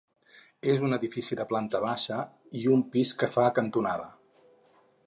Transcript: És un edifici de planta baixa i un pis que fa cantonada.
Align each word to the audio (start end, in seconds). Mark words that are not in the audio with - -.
És 0.71 0.79
un 0.87 0.95
edifici 0.97 1.37
de 1.41 1.45
planta 1.51 1.83
baixa 1.85 2.17
i 2.61 2.65
un 2.77 2.83
pis 2.97 3.13
que 3.21 3.31
fa 3.39 3.47
cantonada. 3.61 4.11